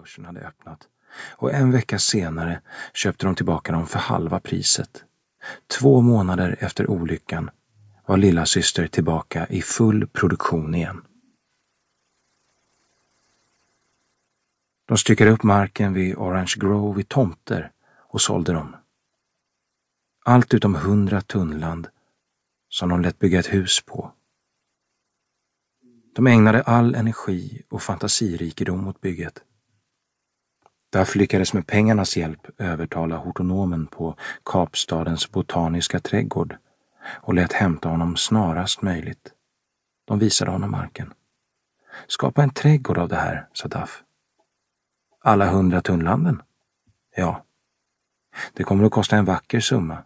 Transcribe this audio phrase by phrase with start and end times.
[0.00, 0.88] börsen hade öppnat
[1.36, 2.60] och en vecka senare
[2.94, 5.04] köpte de tillbaka dem för halva priset.
[5.66, 7.50] Två månader efter olyckan
[8.06, 11.02] var lilla syster tillbaka i full produktion igen.
[14.86, 18.76] De styckade upp marken vid Orange Grove i tomter och sålde dem.
[20.24, 21.88] Allt utom hundra tunnland
[22.68, 24.12] som de lät bygga ett hus på.
[26.14, 29.42] De ägnade all energi och fantasirikedom åt bygget.
[30.92, 36.56] Duff lyckades med pengarnas hjälp övertala hortonomen på Kapstadens botaniska trädgård
[37.04, 39.32] och lät hämta honom snarast möjligt.
[40.04, 41.12] De visade honom marken.
[42.06, 44.02] Skapa en trädgård av det här, sa Duff.
[45.20, 46.42] Alla hundra tunnlanden?
[47.16, 47.44] Ja.
[48.52, 50.04] Det kommer att kosta en vacker summa.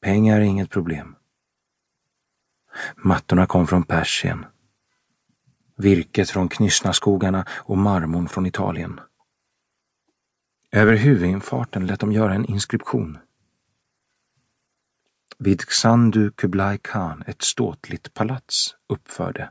[0.00, 1.16] Pengar är inget problem.
[2.96, 4.46] Mattorna kom från Persien.
[5.76, 9.00] Virket från Knysnaskogarna och marmorn från Italien.
[10.74, 13.18] Över huvudinfarten lät de göra en inskription.
[15.38, 19.50] Vid Xandu Kublai Khan ett ståtligt palats uppförde.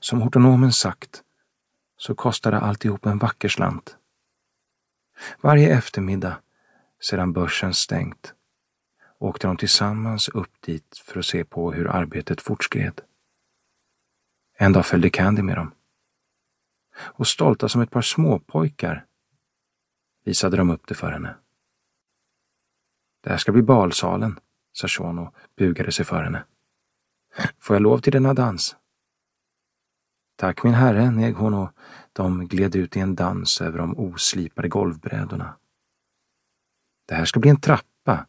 [0.00, 1.22] Som hortonomen sagt
[1.96, 3.96] så kostade alltihop en vacker slant.
[5.40, 6.38] Varje eftermiddag
[7.00, 8.34] sedan börsen stängt
[9.18, 13.00] åkte de tillsammans upp dit för att se på hur arbetet fortskred.
[14.58, 15.74] En dag följde Candy med dem.
[16.96, 19.06] Och stolta som ett par småpojkar
[20.24, 21.34] visade de upp det för henne.
[23.20, 24.38] Det här ska bli balsalen,
[24.72, 26.44] sa Sean och bugade sig för henne.
[27.60, 28.76] Får jag lov till denna dans?
[30.36, 31.70] Tack min herre, neg hon och
[32.12, 35.56] de gled ut i en dans över de oslipade golvbrädorna.
[37.06, 38.26] Det här ska bli en trappa,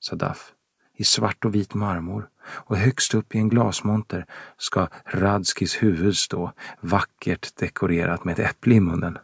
[0.00, 0.54] sa Duff,
[0.94, 6.52] i svart och vit marmor och högst upp i en glasmonter ska Radskis huvud stå,
[6.80, 9.18] vackert dekorerat med ett äpple i munnen.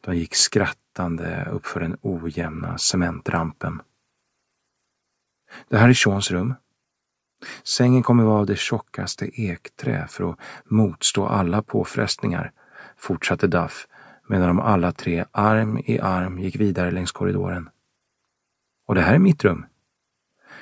[0.00, 3.82] De gick skrattande uppför den ojämna cementrampen.
[5.68, 6.54] Det här är Seans rum.
[7.62, 12.52] Sängen kommer vara av det tjockaste ekträ för att motstå alla påfrestningar,
[12.96, 13.86] fortsatte Duff
[14.28, 17.68] medan de alla tre arm i arm gick vidare längs korridoren.
[18.86, 19.66] Och det här är mitt rum.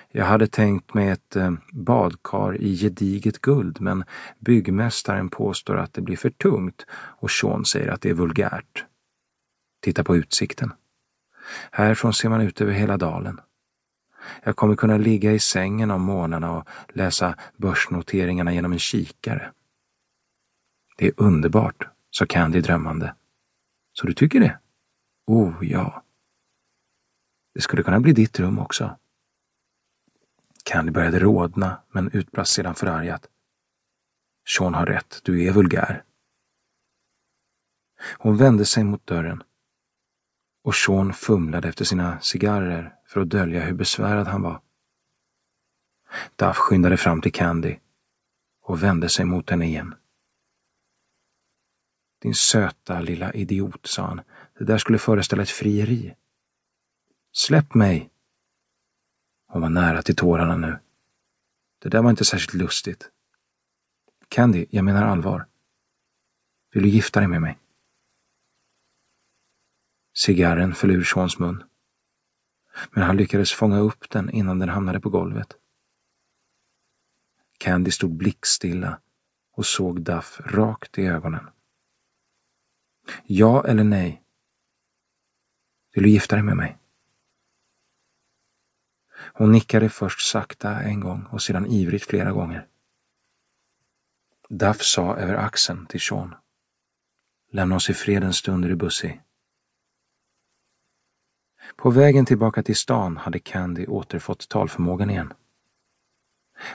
[0.08, 4.04] Jag hade tänkt mig ett eh, badkar i gediget guld men
[4.38, 8.84] byggmästaren påstår att det blir för tungt och Sean säger att det är vulgärt.
[9.84, 10.72] Titta på utsikten.
[11.72, 13.40] Härifrån ser man ut över hela dalen.
[14.42, 19.52] Jag kommer kunna ligga i sängen om morgnarna och läsa börsnoteringarna genom en kikare.
[20.96, 23.14] Det är underbart, sa Candy drömmande.
[23.92, 24.58] Så du tycker det?
[25.26, 26.02] Oh, ja.
[27.54, 28.98] Det skulle kunna bli ditt rum också.
[30.64, 33.28] Candy började rodna, men utbrast sedan förargat.
[34.48, 36.04] Sean har rätt, du är vulgär.
[38.18, 39.42] Hon vände sig mot dörren
[40.64, 44.60] och Sean fumlade efter sina cigarrer för att dölja hur besvärad han var.
[46.36, 47.76] Duff skyndade fram till Candy
[48.62, 49.94] och vände sig mot henne igen.
[52.22, 54.20] Din söta lilla idiot, sa han.
[54.58, 56.14] Det där skulle föreställa ett frieri.
[57.32, 58.10] Släpp mig!
[59.46, 60.78] Hon var nära till tårarna nu.
[61.78, 63.10] Det där var inte särskilt lustigt.
[64.28, 65.46] Candy, jag menar allvar.
[66.72, 67.58] Vill du gifta dig med mig?
[70.14, 71.64] Cigarren föll ur Seans mun.
[72.90, 75.56] Men han lyckades fånga upp den innan den hamnade på golvet.
[77.58, 79.00] Candy stod blickstilla
[79.52, 81.50] och såg Duff rakt i ögonen.
[83.26, 84.22] Ja eller nej?
[85.94, 86.78] Vill du gifta dig med mig?
[89.16, 92.66] Hon nickade först sakta en gång och sedan ivrigt flera gånger.
[94.48, 96.34] Duff sa över axeln till Sean.
[97.50, 99.20] Lämna oss i fred en stund, Rubussi.
[101.76, 105.32] På vägen tillbaka till stan hade Candy återfått talförmågan igen.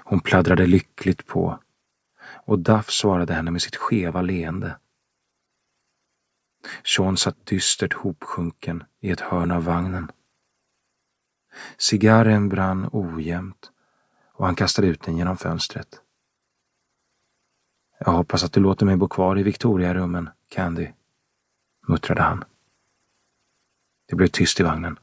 [0.03, 1.59] Hon pladdrade lyckligt på
[2.45, 4.77] och Duff svarade henne med sitt skeva leende.
[6.83, 10.11] Sean satt dystert hopsjunken i ett hörn av vagnen.
[11.77, 13.71] Cigarren brann ojämnt
[14.33, 16.01] och han kastade ut den genom fönstret.
[17.99, 20.87] Jag hoppas att du låter mig bo kvar i Victoriarummen, Candy,
[21.87, 22.43] muttrade han.
[24.09, 24.99] Det blev tyst i vagnen.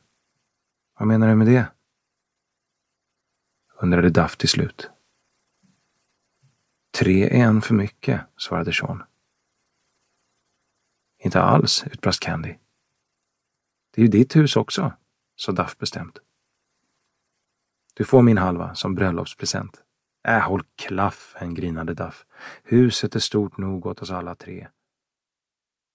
[0.98, 1.66] Vad menar du med det?
[3.82, 4.90] undrade Duff till slut.
[6.98, 9.02] Tre är en för mycket, svarade Sean.
[11.18, 12.56] Inte alls, utbrast Candy.
[13.90, 14.92] Det är ju ditt hus också,
[15.36, 16.18] sa Duff bestämt.
[17.94, 19.82] Du får min halva som bröllopspresent.
[20.28, 22.26] Äh, håll klaffen, grinade Duff.
[22.62, 24.68] Huset är stort nog åt oss alla tre.